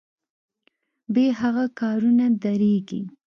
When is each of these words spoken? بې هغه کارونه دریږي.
بې 1.13 1.25
هغه 1.39 1.65
کارونه 1.79 2.25
دریږي. 2.43 3.01